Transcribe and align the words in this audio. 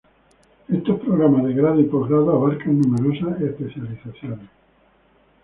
Estos 0.67 0.99
programas 1.01 1.43
de 1.45 1.53
grado 1.53 1.79
y 1.79 1.83
posgrado 1.83 2.31
abarcan 2.31 2.79
numerosas 2.81 3.39
especializaciones. 3.39 4.49